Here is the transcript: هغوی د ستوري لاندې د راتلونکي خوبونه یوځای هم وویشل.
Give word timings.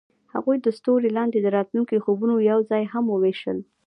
هغوی 0.33 0.57
د 0.61 0.67
ستوري 0.77 1.09
لاندې 1.17 1.37
د 1.41 1.47
راتلونکي 1.57 1.97
خوبونه 2.03 2.33
یوځای 2.51 2.83
هم 2.93 3.05
وویشل. 3.09 3.57